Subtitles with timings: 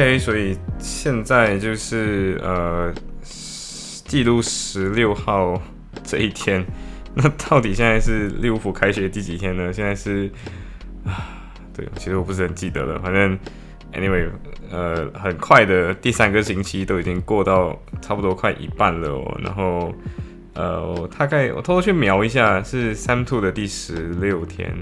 [0.00, 2.90] OK，所以现在就是呃，
[3.22, 5.60] 记录十六号
[6.02, 6.64] 这一天。
[7.12, 9.70] 那到底现在是利物浦开学第几天呢？
[9.70, 10.32] 现在是
[11.04, 12.98] 啊，对，其实我不是很记得了。
[13.00, 13.38] 反正
[13.92, 14.26] anyway，
[14.70, 19.38] 呃，很快的第三个星期都已经过到差不多快一半了哦。
[19.44, 19.94] 然后
[20.54, 24.74] 呃，我大概我偷偷去瞄一下，是 Sam Two 的第十六天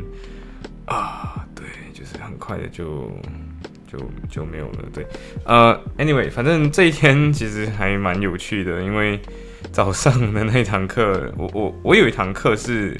[0.87, 1.45] 啊。
[1.57, 3.11] 对，就是很快的就。
[3.91, 5.07] 就就没有了，对，
[5.47, 9.19] 呃，anyway，反正这一天其实还蛮有趣的，因为
[9.73, 12.91] 早上的那堂课，我我我有一堂课是，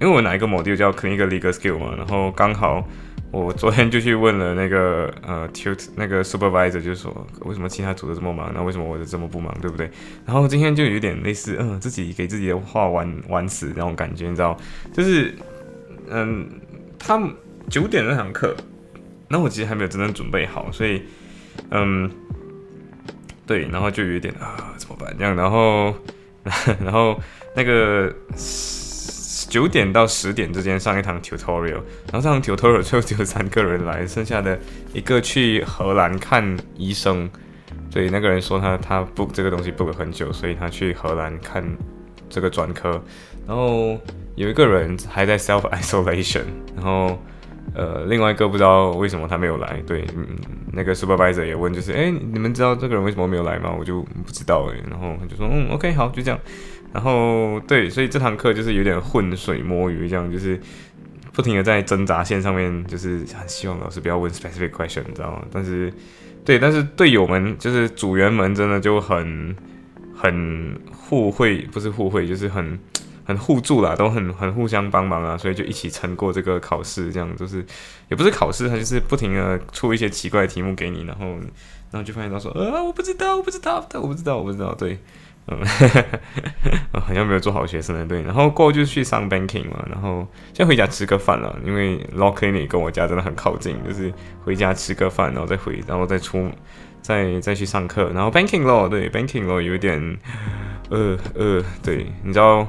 [0.00, 2.82] 因为我拿一个 module 叫 clinical legal skill 嘛，然后刚好
[3.30, 9.90] 我昨天就去问了那个呃 tut 那个 supervisor，就是说为什么其他组的这么忙，那为什么我的这么不忙，对不对？
[10.24, 14.56] 然后今天就有点类似，嗯，自己给自己的话玩玩死那种感觉，你知道，
[14.94, 15.34] 就是
[16.08, 16.48] 嗯，
[16.98, 17.22] 他
[17.68, 18.56] 九点那堂课。
[19.32, 21.02] 那我其实还没有真正准备好，所以，
[21.70, 22.10] 嗯，
[23.46, 25.34] 对，然后就有点啊，怎么办这样？
[25.34, 25.94] 然后，
[26.84, 27.18] 然后
[27.56, 28.14] 那个
[29.48, 31.80] 九点到十点之间上一堂 tutorial，
[32.12, 34.58] 然后这堂 tutorial 最后只有三个人来，剩下的
[34.92, 37.30] 一个去荷兰看医生，
[37.90, 41.64] 所以那个人说他他 book 这个东西 book 了很久，所以他去荷兰看
[42.28, 43.02] 这个专科，
[43.46, 43.98] 然后
[44.34, 46.44] 有一个人还在 self isolation，
[46.76, 47.18] 然后。
[47.74, 50.26] 呃，另外一个不知道为什么他没有来，对，嗯，
[50.72, 53.74] 那个 supervisor 也问，就是，哎，你们知道这个人为什么没有来吗？
[53.78, 56.38] 我就不知道，哎，然后他就说，嗯，OK，好，就这样，
[56.92, 60.60] 然后对，所以这堂课就是有点浑水摸鱼，这样就是
[61.32, 65.42] 不停的在挣扎线上面，就是很希望老师不要问 specific question，你知道吗？
[65.50, 65.90] 但是，
[66.44, 69.56] 对，但是队友们就是组员们真的就很
[70.14, 72.78] 很互惠，不是互惠，就是很。
[73.24, 77.64] 很互助啦，都很很互相帮忙啊，所以就一起撑过这个考试，这样就是
[78.08, 81.26] 也不是考试，他就是不停的出一些奇怪的题目给你，然后
[81.90, 84.98] 然后就发现他说呃我不知道我不知道我不知道我不知道对，
[85.46, 85.58] 嗯，
[86.92, 94.12] 好像没有做好学生的对，然后过后就去上 banking 嘛，然后先回家吃个饭了，因为 law clinic 跟我家真的很靠近，就是
[94.44, 96.50] 回家吃个饭，然后再回，然后再出
[97.02, 100.18] 再再去上课，然后 banking law 对 banking law 有点
[100.90, 102.66] 呃呃对，你知道。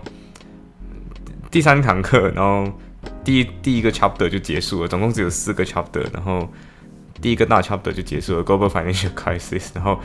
[1.53, 2.67] 第三堂课，然后
[3.23, 6.51] 第一第一个 chapter 就结束了，总共只有四个 chapter，然后
[7.21, 9.99] 第一个大 chapter 就结束了，Global Financial Crisis，然后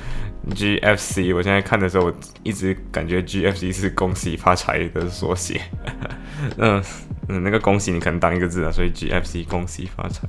[0.50, 5.58] GFC，我现在看的时候，我一直感觉 GFC 是恭喜发财的缩写，
[6.58, 6.84] 嗯
[7.30, 10.28] 嗯，那个恭喜你可能当一个字啊，所以 GFC 恭喜发财，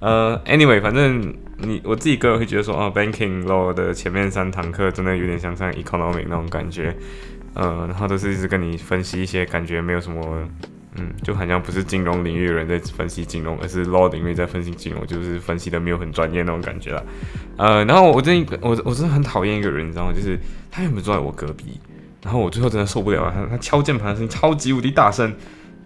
[0.00, 6.94] 呃，anyway，反正你我自己个人会觉得说，哦，Banking Law 的前面三堂课真的有点像上 Economic 那种感觉。
[7.54, 10.48] 嗯，然后都是一直跟你分析一些感觉没有什么，
[10.96, 17.04] 嗯，就好像不是金融领域的人在分析金融，而是 law 领域在分析金融，就是分析的没有很专业那种感觉了。
[17.56, 20.12] 呃，然后我真我我真的很讨厌一个人，你知道吗？
[20.12, 20.38] 就是
[20.70, 21.80] 他原本坐在我隔壁，
[22.22, 25.34] 然后我最后真的受不了了，他他敲键盘的声音超级无敌大声，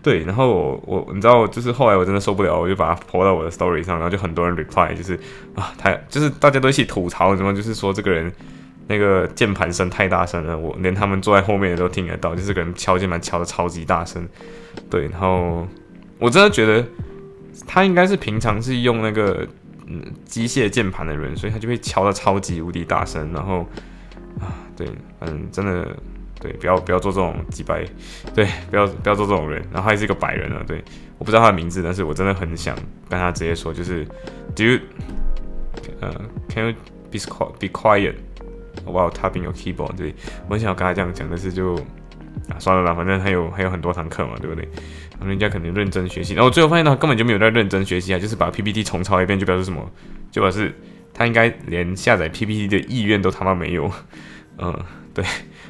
[0.02, 5.18] 对，然后我我你知道，就是后来我真的受不了，我就把它泼到我的 story 上，然后就很多人 reply，就是
[5.54, 8.30] 啊，他就是大家都一起吐槽，什么就是说这个人。
[8.86, 14.28] 那个键盘声太大声了，我连他们坐在后面的都听得到，就是个人敲键盘敲的超级大声。
[14.90, 15.66] 对，然后
[16.18, 16.84] 我真的觉得
[17.66, 19.46] 他应该是平常是用那个
[19.86, 23.32] 嗯机械键盘的人，所以他就会敲的超级无敌大声。
[23.32, 23.60] 然后
[24.40, 24.86] 啊，对，
[25.20, 25.96] 嗯，真的
[26.40, 27.84] 对，不要不要做这种几百，
[28.34, 29.62] 对，不要不要做这种人。
[29.72, 30.82] 然后还是一个白人啊，对，
[31.16, 32.76] 我不知道他的名字，但是我真的很想
[33.08, 34.04] 跟他直接说，就是
[34.54, 34.78] ，Do you，
[36.00, 36.12] 呃
[36.48, 36.74] ，Can you
[37.10, 37.18] be
[37.58, 38.14] be quiet？
[38.86, 40.14] 哇，他并有 keyboard，对
[40.48, 41.74] 我很想跟他这样讲，但是就
[42.48, 44.68] 啊算了啦，反正还有还有很多堂课嘛，对不对？
[45.24, 49.90] 人家肯定认真学习，然后最后发现他根本就没有在认真学习啊，就是把 PPT 重抄一遍，就表示什么？
[50.30, 50.74] 就表示
[51.14, 53.90] 他应该连下载 PPT 的意愿都他妈没有。
[54.58, 54.76] 嗯，
[55.14, 55.24] 对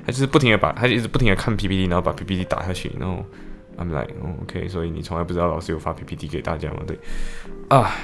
[0.05, 3.25] 他就是不停的把，他一直不停的看 PPT，然后把 PPT 打下去，然后
[3.79, 4.13] I'm like
[4.43, 6.79] OK，所以你从来不知道老师有发 PPT 给大家吗？
[6.85, 6.99] 对
[7.69, 7.95] 啊，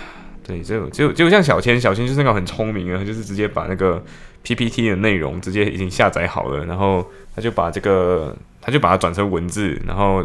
[0.44, 4.04] 对，就就就像小千，小千就是那个很聪明啊，就是直接把那个。
[4.42, 7.04] PPT 的内容直接已经下载好了，然后
[7.34, 10.24] 他就把这个，他就把它转成文字，然后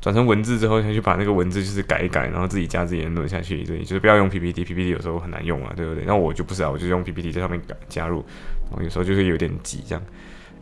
[0.00, 6.04] 转成文字之后，他就把那个文字就是改一改，然后自己加自己的论下去，对，就是不要用 PPT，PPT 有时候很难用啊，对不对？
[6.06, 8.24] 那我就不是啊，我就用 PPT 在上面改加入，
[8.70, 10.02] 然后有时候就是有点急这样。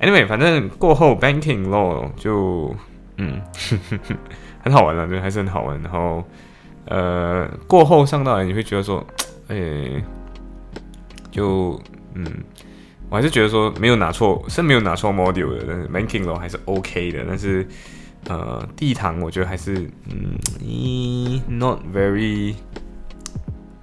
[0.01, 2.75] Anyway，反正过后 Banking Law 就
[3.17, 3.41] 嗯
[4.63, 5.81] 很好玩了，对，还是很好玩。
[5.83, 6.25] 然后
[6.87, 9.07] 呃过后上到来你会觉得说，
[9.49, 10.03] 诶，
[11.31, 11.81] 就
[12.15, 12.25] 嗯，
[13.09, 17.67] 我还是觉得说没有拿错，是没有拿错 module 的，但是 Banking Law 还是 OK 的，但是。
[18.29, 22.57] 呃，第一堂我觉得还是嗯，not very，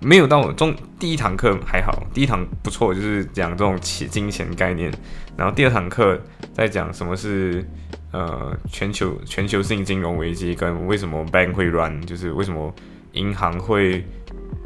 [0.02, 4.92] 没有到中第一堂课还好，第一堂不错，就是讲这种钱金钱概念，
[5.38, 6.20] 然后第二堂课
[6.52, 7.66] 在讲什么是
[8.12, 12.76] 呃全球全球性金融危机跟为什么 bank 会 run，就是为什么
[13.14, 14.06] 银行会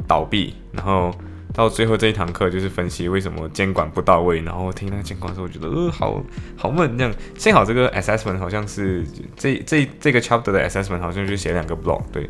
[0.08, 1.14] 倒闭，然后。
[1.54, 6.22] 到最后这一堂课就是分析为什么监管不到位，然后听那个监管的时候，我觉得呃好
[6.56, 7.12] 好闷这样。
[7.36, 9.04] 幸好这个 assessment 好像是
[9.36, 12.28] 这这这个 chapter 的 assessment 好像就写两个 block，对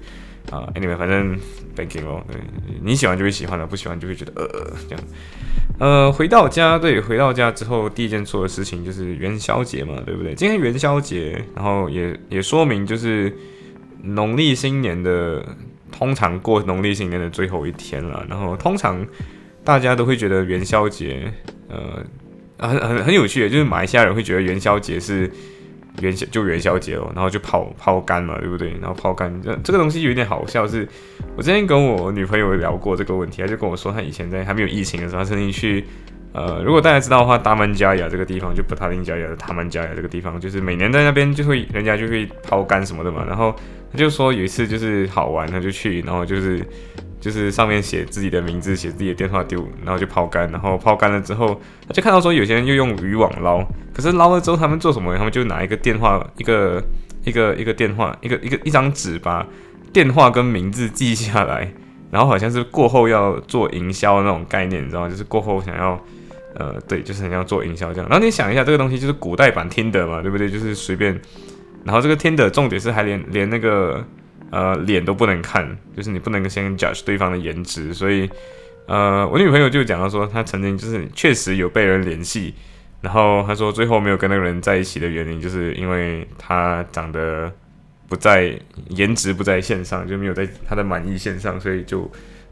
[0.50, 1.38] 啊，anyway 反正
[1.76, 2.22] banking 哦，
[2.82, 5.04] 你喜欢就会喜欢了，不喜欢就会觉得呃这样。
[5.78, 10.34] 呃，回到家，对，回到家之后第一件做的事情就是元宵节嘛，对不对？
[10.34, 13.36] 今天元宵节，然后也也说明就是
[14.02, 15.44] 农历新年的。
[15.90, 19.04] 通常过农历新年的最后一天了，然后通常
[19.64, 21.32] 大家都会觉得元宵节，
[21.68, 22.04] 呃，
[22.58, 25.30] 很很很有趣的，就是马来西亚人会觉得元宵节是
[26.00, 28.70] 元宵就元宵节哦，然后就抛抛竿嘛，对不对？
[28.80, 30.88] 然后抛竿这这个东西有点好笑，是
[31.36, 35.84] 我之前跟我女朋友聊过这个问题，她就跟我说，她以前在还没有疫情的时候，曾经去。
[36.34, 43.24] 呃，如果大家知道的话，达曼加雅这个地方就不塔林加雅的塔曼加雅这个地方，就是每年在那边就会人家就会抛竿什么的嘛。
[43.26, 43.56] 然后
[43.92, 46.64] 他就说有一次就是好玩，他就去，然后就是
[47.20, 53.64] 就是上面写自己的名字，写自己的电话丢，然后就抛竿，然后抛竿了之后，他就看到说有些人又用渔网捞，
[53.94, 55.16] 可是捞了之后他们做什么？
[55.16, 56.82] 他们就拿一个电话，一个
[57.24, 59.46] 一个一个电话，一个一个一张纸把
[59.92, 61.72] 电话跟名字记下来，
[62.10, 65.08] 然后好像是过后要做营销那种概念，你知道吗？
[65.08, 65.98] 就是过后想要。
[66.54, 68.08] 呃，对，就是你要做营销这样。
[68.10, 70.50] 然后你想一下，这个东西就是古代版 Tinder 嘛，对不对？
[70.50, 71.16] 就是随便。
[71.88, 74.04] 然后这个 Tinder 重点是还连连那个
[74.50, 77.94] 呃脸都不能看，就是你不能先 judge 对方的颜值。
[77.94, 78.28] 所以
[78.86, 82.54] 呃，我女朋友就讲到说，她曾经就是确实有被人联系，
[83.00, 87.50] 然后她说最后没有跟那个人在一起的原因，就是因为他长得
[88.06, 88.54] 不在
[88.90, 92.10] 颜值不在线上，就没有在他的满意线上，所以就。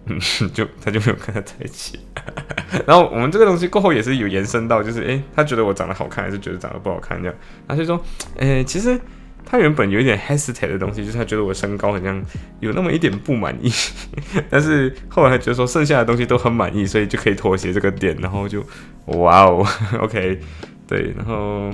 [0.09, 0.21] 嗯，
[0.55, 1.99] 就他就没有跟他在一起。
[2.87, 7.37] 然后我们这个东西过后也是有延伸到，就是诶，他觉得我长得好看，还是觉得长得不好看这样。
[7.67, 8.00] 他就说，
[8.37, 8.97] 诶，其实
[9.46, 12.20] 他原本有一点 hesitate 的东西，就是他觉得我身高好像
[12.60, 13.72] 有那么一点不满意。
[14.50, 18.14] 但是后来他觉得说剩下的东西都很满意，所以就可以妥协这个点。
[18.20, 18.62] 然后就，
[19.06, 19.64] 哇哦，
[20.02, 20.40] OK，
[20.87, 21.70] 对，然后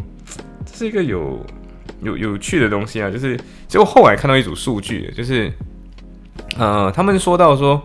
[0.66, 1.44] 这是一个有
[2.02, 3.36] 有有趣的东西啊，就是
[3.66, 5.50] 结果后来看到一组数据，就是
[6.58, 7.82] 呃，他们说到说。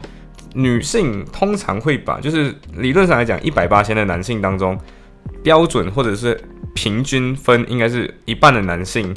[0.53, 4.75] 女性通常会把，就是理论上来讲，一百八千的男性当中，
[5.43, 6.39] 标准或者是
[6.73, 9.15] 平均分应该是一半的男性，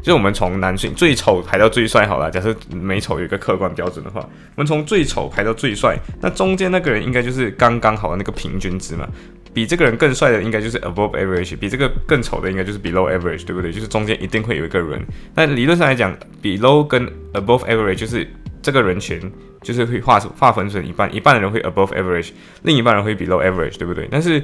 [0.00, 2.30] 就是我们从男性最丑排到最帅好了。
[2.30, 4.20] 假设美丑有一个客观标准的话，
[4.56, 9.08] 我们从最丑排到最帅，那中间那个人应该就是刚刚好的那个平均值嘛。
[9.52, 13.72] 比这个人更帅的应该就是 above average，比这个更丑的应该就是 below average，对不对？
[13.72, 15.00] 就是中间一定会有一个人。
[15.34, 18.26] 那理论上来讲，below 跟 above average 就是
[18.62, 19.20] 这个人群。
[19.62, 22.30] 就是会划划分成一半，一半的人会 above average，
[22.62, 24.08] 另一半人会 below average，对不对？
[24.10, 24.42] 但是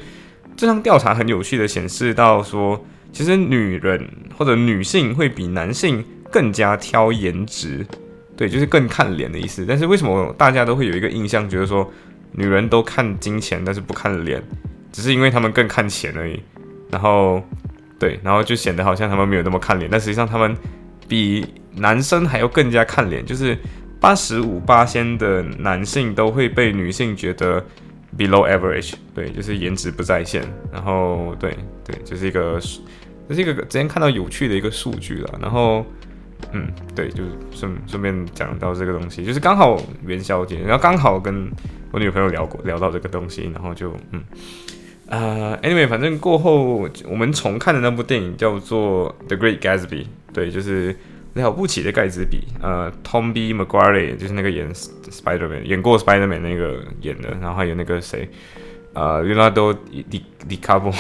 [0.54, 2.84] 这项调查很有趣的显示到说，
[3.16, 4.06] 其实女人
[4.36, 7.86] 或者女性会比男性更加挑颜值，
[8.36, 9.64] 对，就是更看脸的意思。
[9.66, 11.90] 但是为什么大家都会有一个印象，觉得说
[12.32, 14.42] 女人都看金钱，但是不看脸，
[14.92, 16.38] 只是因为他们更看钱而已。
[16.90, 17.42] 然后
[17.98, 20.54] 对，然后就显得好像他们没有那么看脸，但实际上他们
[21.08, 23.56] 比男生还要更加看脸，就是。
[23.98, 27.64] 八十五八仙的男性都会被女性觉得
[28.16, 30.42] below average，对，就是颜值不在线。
[30.70, 32.60] 然后，对对，就是一个，
[33.28, 35.38] 这是一个之前看到有趣的一个数据了。
[35.40, 35.84] 然后，
[36.52, 41.50] 嗯，对，就是顺顺便讲到这个东西，就是刚好元宵节，然后刚好跟
[41.92, 44.22] 我女朋友聊过聊到这个东西，然后就嗯，
[45.08, 50.94] 啊，anyway，反正过后我们重看的那部电影叫做 The Great Gatsby，对，就是。
[51.36, 53.52] 了不起的盖茨比，呃，Tom B.
[53.52, 58.26] McGuire 就是那个演 Spiderman 演过 Spiderman 那个演的，然后还有那个谁，
[58.96, 59.74] 呃， 莱昂纳多·
[60.08, 60.90] 迪迪卡波，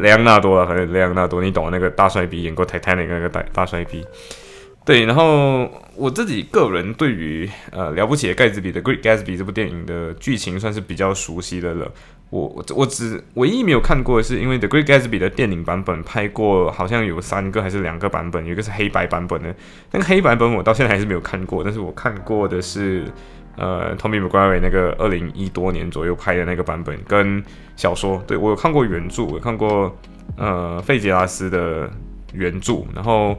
[0.00, 4.02] 莱昂纳多啊，还是莱昂纳多，你懂那个大帅逼，演过 Titanic 那个大大帅逼。
[4.84, 11.90] 对，然后我自己个人对于呃了不起的盖茨比的《Great Gatsby》这部电影的剧情算是比较熟悉的了。
[12.30, 19.52] 我我只唯一没有看过的是，因为《The Great Gatsby》的电影版本拍过，好像有三个还是两个版本，有一个是黑白版本的。
[19.90, 23.04] 那个黑白版本我到现在还是没有看过，但是我看过的是
[23.56, 27.42] 呃，Tommy McGuire 那个二零一多年左右拍的那个版本，跟
[27.76, 28.22] 小说。
[28.26, 29.96] 对我有看过原著，我看过
[30.36, 31.90] 呃费杰拉斯的
[32.32, 33.36] 原著，然后。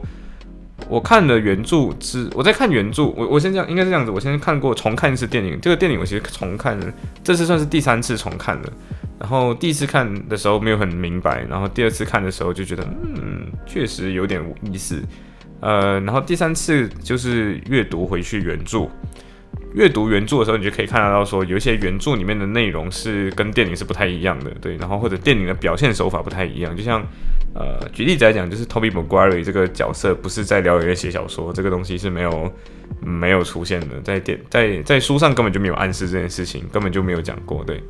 [0.88, 6.86] 我看了原著之，我在看原著，我我先这样，应该是这样子，我先看过重看一次电影，这个电影我其实重看了，
[7.24, 8.72] 这次算是第三次重看了。
[9.18, 12.84] 然后第一次看的时候没有很明白，然后第二次看的时候就觉得，
[13.16, 15.02] 嗯，确实有点意思。
[15.60, 18.88] 呃，然后第三次就是阅读回去原著。
[19.74, 26.76] 阅读原著的时候，你就可以看得到，说有一些原著里面的内容是跟电影是不太一样的，对，然后或者电影的表现手法不太一样。
[26.76, 27.02] 就像，
[27.54, 32.50] 呃，举例子来讲，就是 Toby McGuire 这个角色不是在辽远写小说，这个东西是没有
[33.00, 37.82] 没有出现的，在电在在书上根本就没有暗示这件事情，根本就没有讲过，对，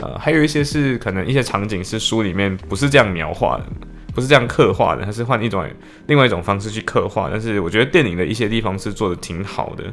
[0.00, 3.66] 呃，还有一些是可能一些场景是书里面不是这样描画的，
[4.14, 5.64] 不是这样刻画的，它是换一种
[6.06, 9.84] 另外一种方式去刻画，但是我觉得电影的一些地方是做的挺好的。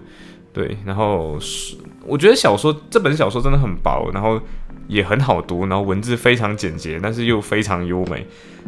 [0.53, 4.39] 对，然后是我觉得小说这本小说真的很薄，然后
[4.87, 8.23] 也很好读，然后文字非常简洁，但是又非常优美。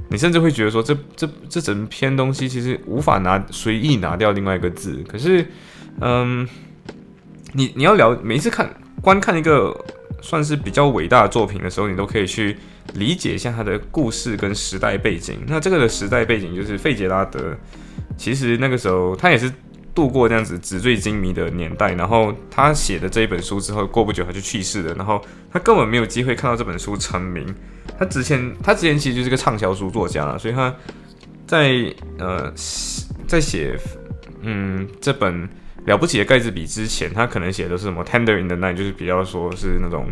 [0.09, 5.03] 你甚至会觉得说，这这这整篇东西其实无法拿随意拿掉另外一个字。
[5.07, 5.45] 可是，
[6.01, 6.47] 嗯，
[7.53, 8.67] 你你要聊每次看
[9.01, 9.71] 观看一个
[10.21, 12.57] 算是比较伟大的作品的时候，你都可以去
[12.95, 15.39] 理解一下它的故事跟时代背景。
[15.47, 17.55] 那这个的时代背景就是费杰拉德，
[18.17, 19.51] 其实那个时候他也是。
[19.95, 25.19] 度过这样子纸醉金迷的年代，然后他写的这一本书之后，过不久他就去世了，然后
[25.51, 27.55] 他根本没有机会看到这本书成名。
[27.97, 30.75] 他之前他之前其实就是个畅销书作家，所以他
[31.47, 32.53] 在呃
[33.25, 33.79] 在写
[34.41, 35.47] 嗯这本
[35.85, 40.07] 了不起的盖茨比之前，他可能写的是什么 Tender in the Night，就是比较说是那种。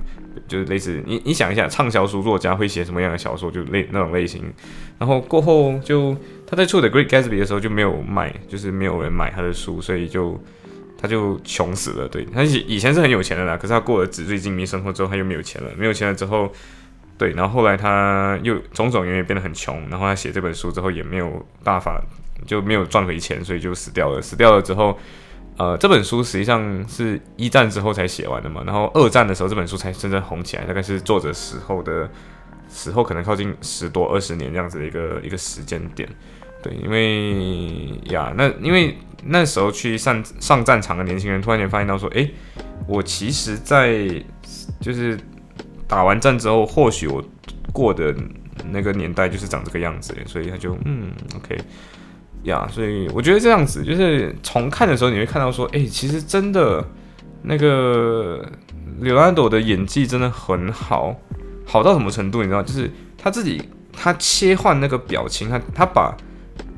[0.47, 3.51] 就是类似你，你想一下，畅销书作家会写什么样的小说？
[3.51, 4.51] 就类那种类型。
[4.97, 6.15] 然后过后就
[6.53, 10.39] 他在出的《Great Gatsby》的时候就没有卖，就是没有人买他的书，所以就
[10.95, 12.07] 他就穷死了。
[12.07, 15.71] 对他以前是很有钱的啦，可是他过了纸醉金迷生活之后，他又没有钱了。
[15.75, 16.51] 没有钱了之后，
[17.17, 19.81] 对，然后后来他又种种原因变得很穷。
[19.89, 21.99] 然后他写这本书之后也没有办法，
[22.45, 24.21] 就没有赚回钱，所以就死掉了。
[24.21, 24.95] 死掉了之后。
[25.55, 32.09] 呃，这本书实际上是一战之后才写完的嘛，然后二战的时候这本书才真正红起来，大概是作者死后的
[32.67, 36.09] 死后可能靠近十多二十年这样子的一个一个时间点。
[36.63, 42.27] 对，因为呀，那因为那时候去上上战场的年轻人突然间发现到说，哎，
[42.87, 44.07] 我其实，在
[44.79, 45.19] 就是
[45.87, 47.23] 打完战之后，或许我
[47.71, 48.15] 过的
[48.71, 51.57] 那个年代就是长这个样子，所以他就嗯，OK。
[52.43, 56.85] 呀，所以我觉得这样子就是重看的时候，你会看到说，哎，其实真的
[57.43, 58.45] 那个
[58.99, 61.15] 刘安朵的演技真的很好，
[61.65, 62.41] 好到什么程度？
[62.41, 63.61] 你知道，就是他自己
[63.93, 66.13] 他切换那个表情，他他把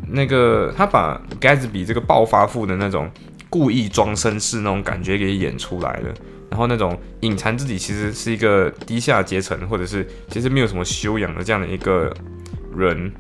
[0.10, 3.10] 那个他把盖茨比这个暴发户的那种
[3.50, 6.14] 故意装绅士那种感觉给演出来了，
[6.50, 12.14] 然后那种隐藏自己其实是一个低下阶层，或者是其实没有什么修养的这样的一个
[12.76, 13.12] 人。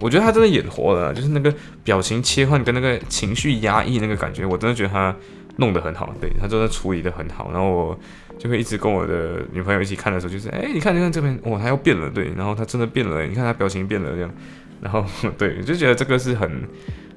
[0.00, 1.54] 我觉得他真的演活了，就是那个
[1.84, 5.14] 表情切换跟那个情绪压抑那个感觉，我真的觉得他
[5.56, 7.50] 弄得很好，对他真的处理得很好。
[7.52, 7.98] 然后我
[8.38, 14.30] 就会一直跟我的女朋友一起看的时候，就是哎，你看，你看这边，哇，他要变了，对，然后他真的变了，你看他表情变了这样，
[14.80, 15.04] 然后
[15.38, 16.62] 对，就觉得这个是很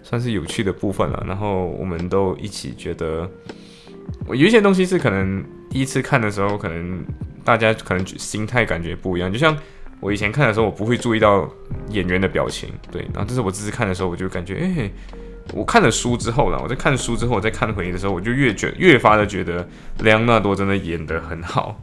[0.02, 1.24] 算是有趣的部分了。
[1.28, 3.30] 然后我们都一起觉得，
[4.28, 7.04] 有一些东西是可能第一次看的时候，可能
[7.44, 9.58] 大家可能心态感觉不一样，就像。
[10.00, 11.50] 我以前看的时候，我不会注意到
[11.92, 13.02] 演员的表情，对。
[13.14, 14.92] 然后，这是我这次看的时候，我就感觉，哎，
[15.54, 19.68] 我看了书之后呢，我在看书之后，我在看回忆的时候，我就越觉越发的觉得
[20.00, 21.76] 莱昂纳多真的演得很好，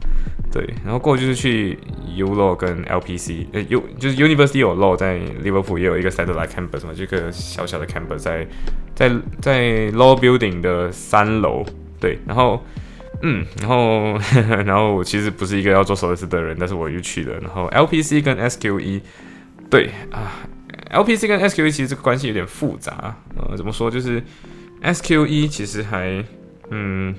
[0.51, 0.67] 对。
[0.83, 1.77] 然后过后就是去
[2.15, 8.47] U Law 跟 LPC，呃，U 就是 University 有 Law 在利物浦也有一个 satellite campus 嘛，这个小小的 campus 在
[8.95, 11.63] 在在 Law Building 的三楼，
[11.99, 12.17] 对。
[12.25, 12.63] 然后。
[13.23, 14.17] 嗯，然后
[14.65, 17.37] 然后我其实不是一个要做手术的人，但是我又去了。
[17.39, 19.01] 然后 LPC 跟 SQE，
[19.69, 20.41] 对啊
[20.91, 23.15] ，LPC 跟 SQE 其实这个关系有点复杂。
[23.35, 23.89] 呃，怎么说？
[23.89, 24.21] 就是
[24.83, 26.23] SQE 其实还
[26.69, 27.15] 嗯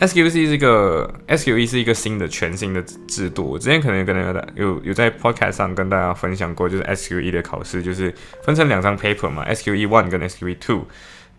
[0.00, 3.44] ，SQE 是一个 SQE 是一个新的全新的制度。
[3.44, 8.12] 我之前可能跟大家有有在 Podcast 上跟大家分享过，就是 SQE 的考试就是
[8.42, 10.86] 分成两张 paper 嘛，SQE One 跟 SQE Two。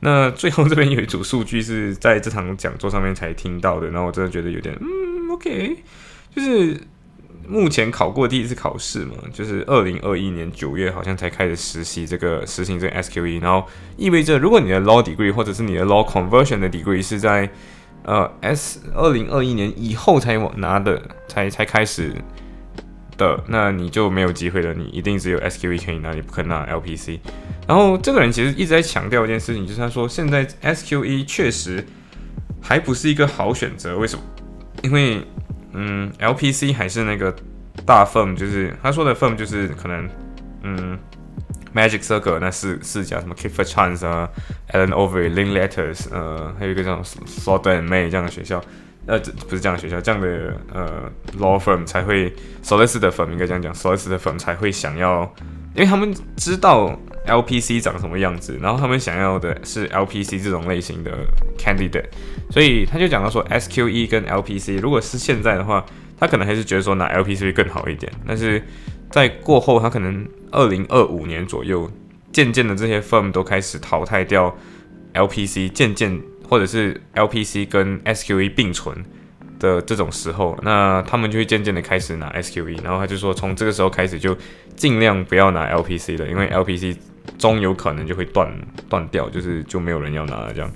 [0.01, 5.77] 那最后这边有一组数据是在这场讲座上面才听到的，然后我真的觉得有点嗯，OK，
[6.35, 6.77] 就是
[7.47, 17.49] 目前考过第一次考试嘛，就是二零二一年九月好像才开始实习这个实行这个 SQE，然后意味着如果你的 Law Degree 或者是你的 Law Conversion 的 Degree 是在
[18.03, 22.13] 呃 S 二零二一年以后才拿的，才才开始
[23.17, 27.19] 的，那你就没有机会了，你一定只有 SQE 可以拿，你不可能拿 LPC。
[27.67, 31.85] 然后这个人其实一直在强调一件事情，就是他说现在 SQE 确实
[32.61, 34.23] 还不是一个好选择，为什么？
[34.83, 35.25] 因为
[35.75, 37.35] 嗯，LPC 还是那个
[37.85, 40.09] 大 firm，就是他说的 firm 就是可能
[40.63, 40.97] 嗯。
[41.75, 44.29] Magic Circle 那四四家什么 Kiffer Chance 啊
[44.71, 48.63] ，Allen Overy、Link Letters，呃，还有一个叫 Sodan May 这样的学校，
[49.05, 55.29] 呃，不是这样的学校，这样的呃 law firm 才会 solicitor firm 应该这样讲，solicitor firm 才会想要，
[55.75, 61.11] 因为他们知道 LPC 长什么样子，然后他们想要的是 LPC 这种类型的
[61.57, 62.05] candidate，
[62.49, 65.85] 所以他就讲到说 SQE 跟 LPC 如果是现在的话，
[66.19, 68.63] 他可能还是觉得说拿 LPC 更好一点，但是。
[69.11, 71.89] 在过后，他可能二零二五年左右，
[72.33, 74.53] 渐渐的这些 firm 都开始淘汰掉
[75.13, 79.05] LPC，渐渐或者是 LPC 跟 SQE 并存
[79.59, 84.37] 的这种时候，那他们就会渐渐的开始拿 SQE，然后他就说从这个时候开始就
[84.75, 86.97] 尽量不要拿 LPC 了，因为 LPC
[87.37, 88.51] 终有可能就会断
[88.89, 90.71] 断掉，就是就没有人要拿了这样。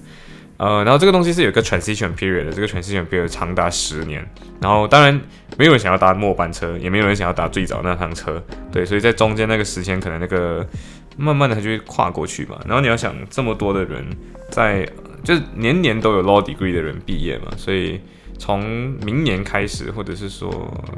[0.57, 4.27] 呃，然后这个东西是有一个 transition period 的，这个 transition period 长达十年。
[4.59, 5.17] 然后当然
[5.57, 10.67] 没有人想要搭末班车，也没有人想要搭最早那趟车，对，所以在中间那个时间，可能那个
[11.15, 12.59] 慢慢的他就会跨过去嘛。
[12.65, 14.05] 然后你要想这么多的人
[14.51, 14.86] 在，
[15.24, 17.98] 就是年年都有 law degree 的人毕业嘛，所以
[18.39, 20.50] 从明年开始，或者是说，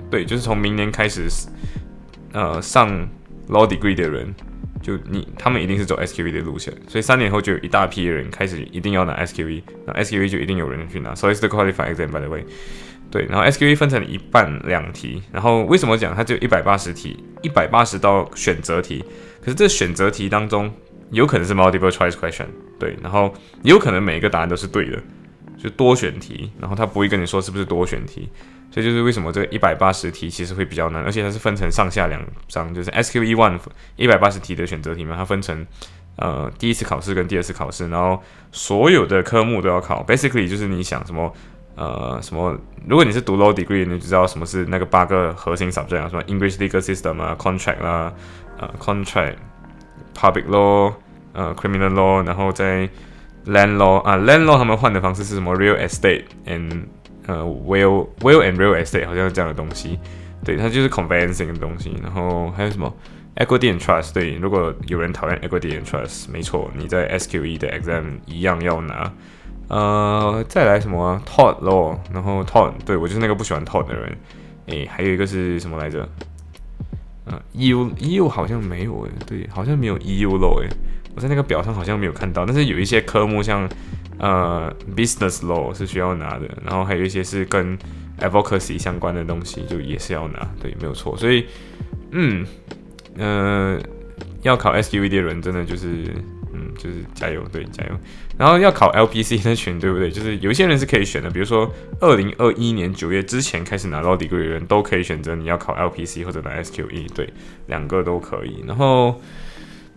[0.10, 1.28] 对，就是从明年开始，
[2.32, 2.90] 呃，上
[3.50, 4.34] law degree 的人。
[4.84, 11.14] 就你，他们一定是走 SQV 的路线，所以三年后就有一大批人开始一定要拿 SQV，那 SQV 就一定有人去拿。
[11.14, 12.44] 所以是 qualify exam by the way，
[13.12, 19.06] 对，然后 SQV 分成一半两题，然后为什么讲它只有一百八十题，一百八十道选择题，
[19.40, 20.74] 可是这选择题当中
[21.12, 22.48] 有可能是 multiple choice question，
[22.80, 23.32] 对，然后
[23.62, 25.00] 有可能每一个答案都是对的，
[25.62, 28.30] 就多选题，然后他不会跟你说是不是多选题。
[28.74, 33.60] 所以就是为什么这个一百八十题其实会比较难，而且它是分成上下两章，就是 SQE one
[33.98, 35.68] 一百八十题的选择题嘛，它分成
[36.16, 40.02] 呃第一次考试跟第二次考试，然后所有的科目都要考。
[40.06, 41.34] Basically 就是你想什么
[41.76, 48.14] 呃什么，如果你是读 law degree，你就知道什么是那个八个核心 subject 啊，什么 English legal system 啊，contract 啦，
[48.58, 50.94] 呃 contract，public law，
[51.34, 52.90] 呃 criminal law，然后再
[53.46, 56.84] land law 啊 land law 他们换的方式是什么 real estate and
[57.28, 60.00] 呃，will will and real estate 好像是这样的东西，
[60.44, 61.96] 对，它就是 conveyancing 的东西。
[62.02, 62.92] 然后还有什么
[63.36, 64.12] equity and trust？
[64.14, 69.14] 对，如果有人讨厌 equity and trust，没错，你在 SQE 的 exam 一样要拿。
[69.68, 71.96] 呃，再来什么 tort law？
[72.12, 74.18] 然后 tort，对我就是那个不喜欢 tort 的人。
[74.66, 76.08] 诶，还有一个是什么来着？
[77.26, 80.68] 呃，EU EU 好像没有诶，对，好像没有 EU law 诶，
[81.16, 83.70] 我在那个表上好像没有看到，但是有一些科目像。
[84.20, 87.76] 呃，business law 是需要拿的，然后还有一些是跟
[88.20, 91.18] advocacy 相关的东西，就也是要拿，对，没有错。
[91.18, 91.44] 所以，
[92.12, 92.46] 嗯，
[93.18, 93.82] 呃，
[94.44, 96.14] 要考 SQV 的人真的就是，
[96.54, 97.90] 嗯，就是加油，对，加油。
[98.38, 100.12] 然后要考 LPC 那群，对不对？
[100.12, 101.68] 就是有一些人是可以选的，比如说
[102.00, 107.28] 二零二一年九月之前开始拿到 degree 的人都可以选择你要考 LPC 或者拿 SQE，对，
[107.66, 108.64] 两个都可以。
[108.68, 109.20] 然后。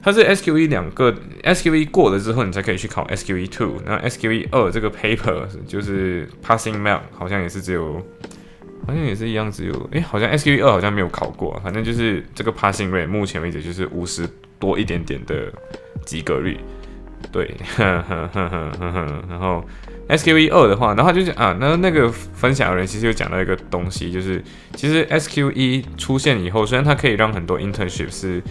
[0.05, 1.14] 它是 SQE 两个
[1.45, 3.81] SQE 过了之后，你才可以去考 SQE two。
[3.87, 7.95] 那 SQE 二这个 paper 就是 passing mark，好像也是只有，
[8.87, 11.59] 好像也是一样，只有诶，好像 SQE 二好像没有考过。
[11.64, 15.51] 反正就是这个 passing rate，目前为止就是五十多一点点的
[16.05, 16.59] 及格率。
[17.33, 19.64] 对，呵呵呵呵呵呵然后
[20.11, 28.43] SQE 二的话，然后就是啊，那那个分享的人其实有讲到一个东西，就是其实 SQE 出现以后，虽然它可以让很多 internship 是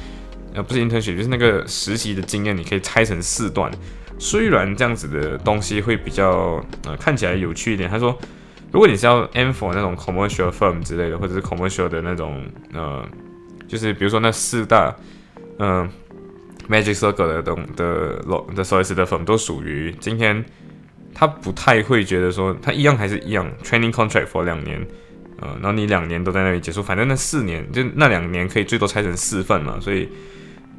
[0.54, 3.72] 呃，不是 internship，就是那个实习的经验，你可以拆成四段。
[4.20, 7.90] 虽然这样子的东西会比较呃看起来有趣一点。
[7.90, 8.16] 他说，
[8.72, 13.04] 如果你是要 aim for 那种 commercial firm 之类的，或者是 commercial 的那种呃，
[13.68, 14.96] 就是比如说那四大
[15.58, 15.90] 嗯
[16.70, 20.46] magic circle 的东的 law 的 solicitor firm 都属于今天
[21.16, 24.80] 他不太会觉得说他一样还是一样 training contract for 两年，
[25.42, 30.08] 呃，然后你两年都在那里结束，反正那四年就那两年可以最多拆成四份嘛，所以。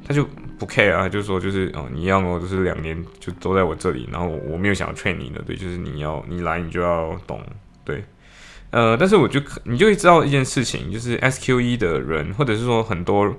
[0.06, 0.24] 他就
[0.58, 7.40] 不 care 啊，就说就是哦，你要么就是两年就都在我这里，然后我没有想要 train 你的，对，就是你要你来你就要懂，
[7.84, 8.04] 对，
[8.70, 13.34] 呃，但是我就你就会知道一件事情，就是 SQE 的人，或者是说很多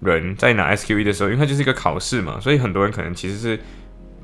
[0.00, 3.60] 人在拿 SQE 的时候，因为它就是一个考试嘛，所以很多人可能其实是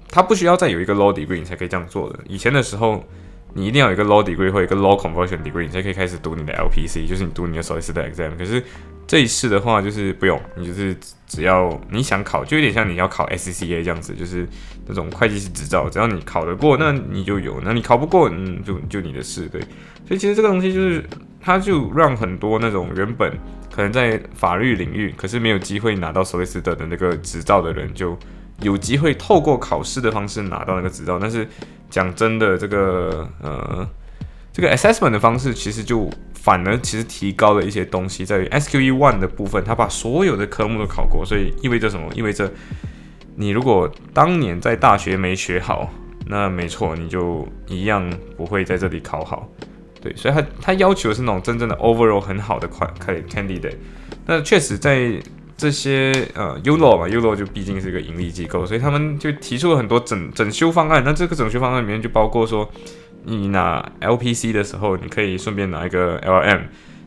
[0.08, 2.18] 他不需要再有一个 law degree 你才可以这样做的。
[2.28, 3.04] 以前的时候，
[3.54, 8.36] 你一定要有一个 law degree 或一个 law conversion degree 你才可以开始读你的 LPC，就是你读你的 solicitor exam。
[8.36, 8.62] 可是
[9.06, 14.46] 这一次的话就是不用，你就是只要你想考，就有点像你要考 SCCA 这样子，就是
[14.86, 19.60] 那种会计师执照，只要你考得过，那你就有；那你考不过，嗯，就就你的事，对。
[20.06, 21.04] 所以其实这个东西就是，
[21.40, 23.32] 它就让很多那种原本
[23.74, 28.18] 可能在法律领域，可是没有机会拿到 solicitor 的那个执照的人，就
[28.60, 31.18] 有机会透过考试的方式拿到那个执照。
[31.18, 31.46] 但是
[31.94, 33.88] 讲真的，这个呃。
[34.56, 42.08] 这个 assessment 的方式其实就反而其实提高了一些东西，在于 SQE one 的部分，他把所有的科目都考过，所以意味着什么？
[42.14, 42.48] 意味着
[43.34, 45.90] 你如果当年在大学没学好，
[46.28, 49.48] 那没错，你就一样不会在这里考好。
[50.00, 52.86] 对，所以他他要求的是那种真正的 overall 很好的快
[53.28, 53.74] candidate。
[54.24, 55.20] 那确实在
[55.56, 61.02] 这些呃 ULO 嘛，ULO 就毕竟是一个盈利机构，所以他们就提出了很多整整修方案。
[61.04, 62.70] 那这个整修方案里面就包括说。
[63.26, 66.60] 你拿 LPC 的时候，你可以顺便拿一个 LM，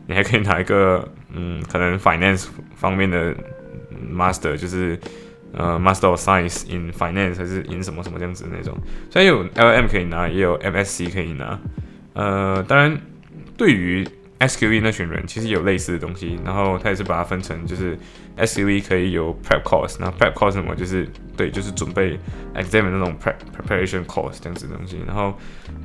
[0.08, 3.32] 你还可以拿一个嗯，可能 Finance 方面的
[4.12, 4.98] Master，就是
[5.52, 8.76] 呃 Master of Science in Finance 还是 in 什么什么这样子的那种。
[9.08, 11.56] 虽然有 LM 可以拿，也有 MSc 可以拿。
[12.14, 13.00] 呃，当然
[13.56, 14.04] 对于
[14.40, 17.98] SQE 那群人其实有类似的东西，然后他也是把它分成，就是
[18.36, 22.18] SQE 可以有 Prep Course，那 Prep Course 什么就是对，就是准备
[22.54, 25.36] Exam 那种 Prep Preparation Course 这样子的东西，然后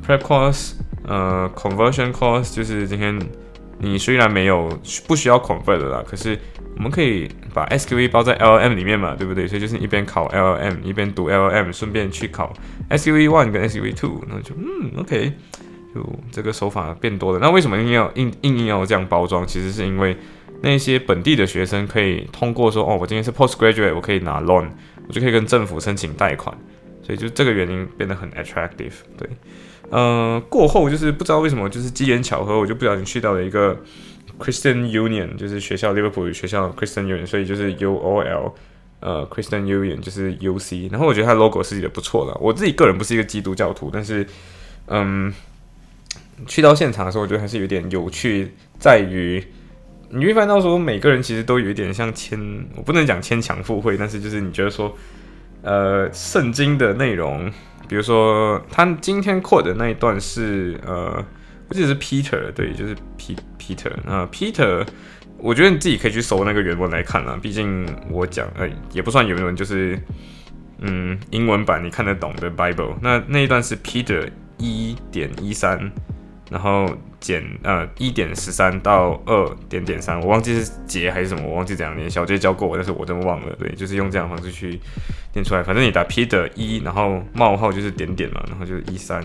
[0.06, 0.74] Prep Course，
[1.06, 3.20] 呃，Conversion Course 就是今天
[3.80, 4.70] 你虽然没有
[5.08, 6.38] 不需要 Convert 的啦，可是
[6.76, 9.48] 我们可以把 SQE 包在 LLM 里面嘛，对不对？
[9.48, 12.54] 所以就是一边考 LLM，一边读 LLM，顺便去考
[12.92, 15.34] SQE One 跟 SQE Two，那就嗯，OK。
[15.94, 19.46] 就这个手法变多了，那为什么硬要硬硬硬要这样包装？
[19.46, 20.18] 其实是因为
[20.62, 24.68] 那些本地的学生可以通过说，哦，我今天是 postgraduate，我可以拿 loan，
[25.08, 26.58] 我就可以跟政府申请贷款，
[27.04, 28.94] 所以就这个原因变得很 attractive。
[29.18, 29.30] 对，
[29.92, 33.78] 呃，过后就是不知道为什么，就是机缘巧合，我就不小心去到了一个
[34.40, 38.56] Christian Union，就是学校 Liverpool 学校 Christian Union，所以就是 U O L，
[39.02, 42.36] 呃，Christian Union 就是 U C，然后我觉得它 logo 设计的不错了。
[42.42, 44.26] 我自己个人不是一个基督教徒，但是，
[44.88, 45.32] 嗯。
[46.46, 49.44] 去到现场的时候，我觉得还是有点有趣，在于
[50.10, 52.40] 你会发现到说，每个人其实都有一点像牵，
[52.76, 54.96] 我不能讲牵强附会，但是就是你觉得说，
[55.62, 57.52] 呃，圣经的内容，
[57.88, 61.26] 比如说他今天 quote 的那一段是，呃，
[61.70, 64.86] 我记得是 Peter，对，就是 P Peter，那 Peter，
[65.38, 69.98] 我觉得你自己可以去搜那个原文来看啦，毕竟我讲，呃，也不算原文，就是
[70.82, 75.92] 嗯，英文版你看得懂的 Bible，那那一段是 Peter 一点一三。
[76.50, 82.10] 然后减呃一点十三到二点点三，我忘记是节还是什么，我忘记怎样念。
[82.10, 83.56] 小杰教过我，但是我真的忘了。
[83.56, 84.80] 对，就是用这样的方式去
[85.34, 85.64] 念出来。
[85.64, 89.22] 反正你打 Peter 一，然后冒号就是点点嘛，然后就是一三，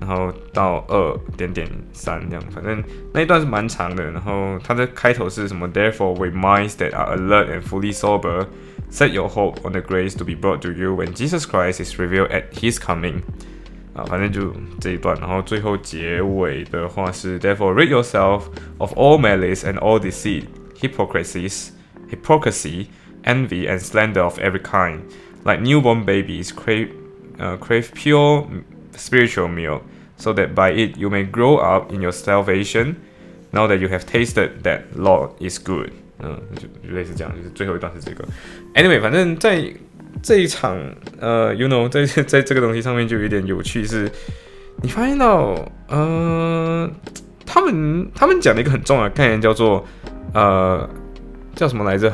[0.00, 2.44] 然后到二点点三这样。
[2.50, 4.10] 反正那一段是蛮长的。
[4.10, 8.46] 然后它的开头是什么？Therefore, with minds that are alert and fully sober,
[8.90, 11.98] set your hope on the grace to be brought to you when Jesus Christ is
[11.98, 13.22] revealed at His coming.
[13.93, 18.43] 啊，反正就这一段，然后最后结尾的话是，Therefore rid yourself
[18.77, 20.45] of all malice and all deceit,
[20.79, 21.69] hypocrisies,
[22.09, 22.87] hypocrisy,
[23.23, 24.99] envy, and slander of every kind.
[25.43, 26.89] Like newborn babies, crave,
[27.39, 28.45] uh, crave pure
[28.95, 29.83] spiritual milk,
[30.17, 32.97] so that by it you may grow up in your salvation.
[33.51, 35.91] Now that you have tasted that Lord is good.
[36.19, 38.25] 嗯，就就类似这样，就是最后一段是这个。
[38.73, 39.73] Anyway，反正在
[40.22, 40.78] 这一场，
[41.18, 44.08] 呃，you know，在 在这个东西上面就有点有趣，是
[44.80, 45.54] 你发现到，
[45.88, 46.88] 呃，
[47.44, 49.84] 他们他们讲的一个很重要的概念叫做，
[50.32, 50.88] 呃，
[51.56, 52.12] 叫什么来着？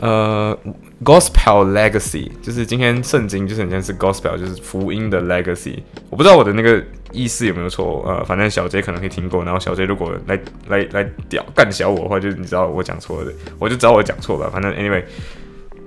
[0.00, 0.58] 呃
[1.04, 5.78] ，gospel legacy，就是今天圣经就是很像是 gospel，就是福音的 legacy。
[6.10, 14.50] 我不知道我的那个意思有没有错，呃，反正小 J 可能可以听过，然后小 J 如果来来来屌干小我的话，就是你知道我讲错了，我就知道我讲错了。
[14.50, 15.04] 反正 anyway，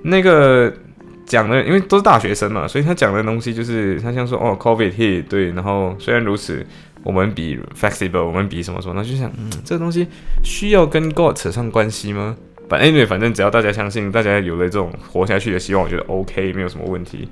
[0.02, 0.72] 那个。
[1.26, 6.64] 讲的，因为都是大学生嘛，所以他讲的东西就是他像说哦，COVID hit，对，然后虽然如此，
[7.02, 10.06] 我们比 flexible，我们比什么什么，那就想，嗯，这个东西
[10.44, 12.36] 需要跟 God 扯上关系吗？
[12.68, 17.28] 反正反正只要大家相信，大家有了这种活下去的希望，我觉得 OK，没有什么问题。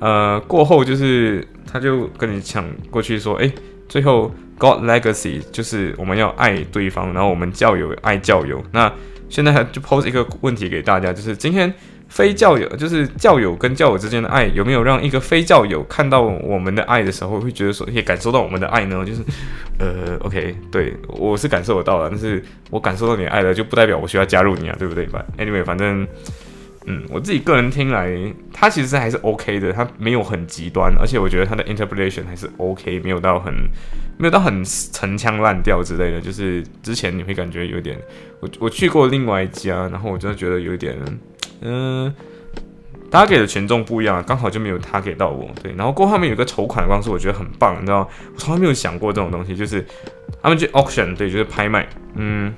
[0.00, 3.50] 呃，过后就是他就跟你抢过去说，哎，
[3.88, 8.62] 最后 God legacy 就是我们要爱对方，然后我们教友爱教友。
[8.72, 8.92] 那
[9.28, 11.72] 现在就 pose 一个问题给大家，就是今天。
[12.08, 19.04] 非教友就是教友跟教友之间的爱，有没有让一个非教友看到我们的爱的时候，会觉得说，也感受到我们的爱呢？
[19.04, 19.22] 就是，
[19.78, 25.06] 呃，OK，对我是感受得到的，但是我感受到你的爱了，就不代表我需要加入你啊，对不对？
[25.06, 26.06] 反 Anyway，反正
[26.86, 28.16] 嗯，我自己个人听来，
[28.52, 33.52] 它其实还是 OK 的，它没有很极端，而且我觉得它的 interpretation 还是 OK，没有到很
[34.16, 36.20] 没有到很陈腔滥调之类的。
[36.20, 37.98] 就是之前你会感觉有点，
[38.38, 40.96] 我我去过另外一家，然后我真的觉得有点，
[41.60, 42.14] 嗯，
[43.10, 45.48] 他给的权重不一样，刚好就没有他给到我。
[45.62, 49.84] 对，然后过后面有个筹款的方式，我觉得很棒，你知道吗，我从来没有想过这种东西，就是
[50.42, 52.54] 他们去 auction，对，就是拍卖，嗯，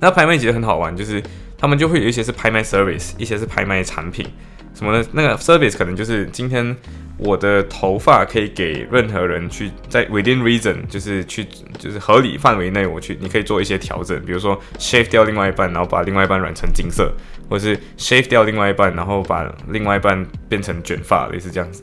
[0.00, 1.22] 那拍卖其实很好玩，就是。
[1.56, 4.26] 他们就会有一些是拍卖 service，一些是拍卖产品，
[4.74, 5.08] 什么的。
[5.12, 6.76] 那个 service 可能就是今天
[7.16, 11.46] 我的头发可以给任何人去在 within reason，就是去
[11.78, 17.12] 就是合理范围内我去，你可以做一些调整，比如说 shave 掉另外一半，然后把另外一半染成金色，
[17.48, 21.82] 或者是 shave 掉另外一半，然后把另外一半变成卷发，类似这样子。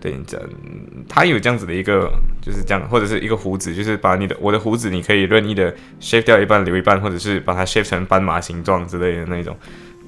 [0.00, 0.48] 对，这样
[1.06, 9.54] 他有这样子的一个，就是这样，或者是一个胡子，就是把你的我的胡子，你可以任意的 shave 掉一半留一半，或者是把它 shave 成斑马形状之类的那种。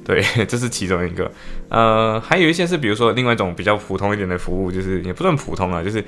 [0.05, 1.31] 对， 这是其中一个。
[1.69, 6.05] 呃，还有一些是，比如说另外一种比较普通一点的服务，就是也不算普通啊，就是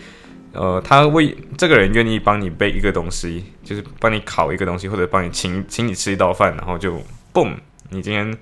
[0.53, 7.01] 呃，他为这个人愿意帮你背一个东西，就是帮你烤一个东西，或者帮你请请你吃一道饭，然后就
[7.33, 7.55] boom，
[7.91, 8.37] 你今天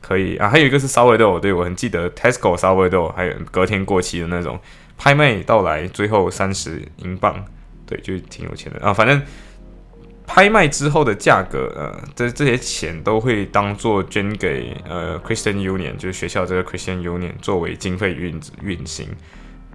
[0.00, 0.48] 可以啊。
[0.48, 4.58] 还有一个是烧味豆，对我很记得 Tesco 烧味豆，还有隔天过期的那种。
[5.02, 7.42] 拍卖到来，最后三十英镑，
[7.86, 8.92] 对，就挺有钱的啊。
[8.92, 9.22] 反正
[10.32, 19.08] 拍卖之后的价格，呃，这这些钱都会当做捐给呃 Christian Union，就是学校这个 Christian Union 作为经费运运行。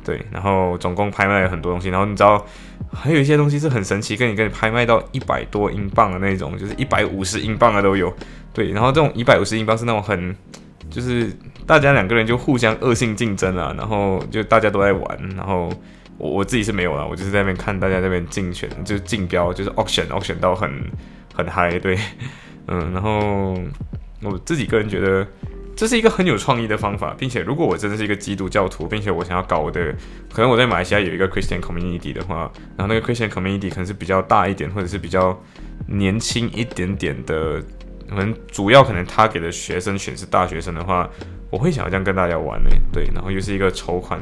[0.05, 2.45] 对，然后总共拍卖了很多东西，然后你知道
[2.93, 8.15] 还有一些东西是很神奇，跟你跟你拍卖到一百多英镑的那种，就是一百五十英镑的都有。
[8.53, 10.33] 对，然后这种一百五十英镑是那种很。
[10.87, 15.67] 就是大家两个人就互相恶性竞争啊，然后就大家都在玩，然后
[16.17, 20.71] 我我自己是没有了，我就是在那边看大家那边竞选，就是竞标，就是 auction auction 到很
[21.33, 21.97] 很嗨，对，
[22.67, 23.53] 嗯，然后
[24.21, 25.27] 我自己个人觉得
[25.75, 29.93] 这是一个很有创意的方法，并且如果我真的是一个基督教徒，并且我想要搞我的，
[30.31, 35.37] 可能我在马来西亚有一个 Christian community 的话，然后那个 Christian community 可能是比较大一点，或者是比较
[35.87, 37.63] 年轻一点点的。
[38.07, 41.09] 可能主要可能他给的学生选是大学生的话，
[41.49, 42.69] 我会想要这样跟大家玩呢。
[42.93, 44.19] 对，然后又是一个筹款，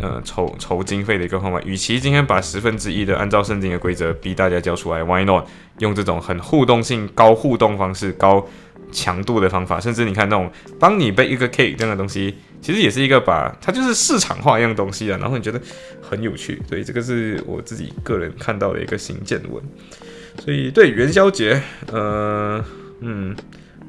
[0.00, 1.60] 呃，筹筹经费的一个方法。
[1.62, 5.46] 与其今天把十分之一的按照圣经的规则逼大家交出来，Why not
[5.78, 8.46] 用这种很互动性、高互动方式、高
[8.90, 9.80] 强度的方法？
[9.80, 15.18] 甚至你看那种帮你背一个 cake 这样的东西，其实也是一个把它就是市场化一样东西啊。
[15.20, 15.60] 然后你觉得
[16.00, 19.62] 很有趣，所以这个是我自己个人看到的一个新见闻。
[20.44, 22.64] 所以对元宵节，呃。
[23.04, 23.34] 嗯，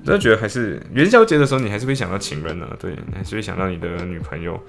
[0.03, 4.59] 真的觉得还是元宵节的时候，你还是会想到情人呢，对，还是会想到你的女朋友，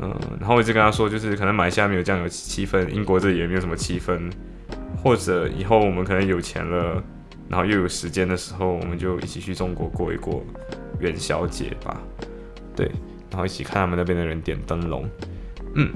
[0.00, 4.30] 嗯，然后我一直跟他说，就是可能马来西亚没有这样有气氛，英国这里也没有什么气氛，
[5.02, 7.02] 或者以后我们可能有钱了，
[7.48, 10.44] 然后又有时间的时候，我们就一起去中国过一过
[11.00, 12.00] 元宵节吧，
[12.74, 12.86] 对，
[13.30, 15.08] 然后一起看他们那边的人点灯笼，
[15.74, 15.90] 嗯，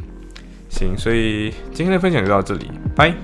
[0.70, 3.14] 行，所以今天的分享就到这里，拜。